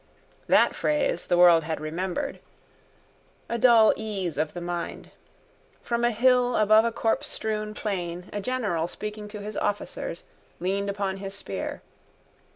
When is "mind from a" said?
4.59-6.09